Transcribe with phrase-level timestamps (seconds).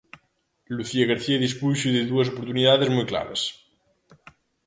[0.75, 3.41] Lucía García dispuxo de dúas oportunidades moi claras.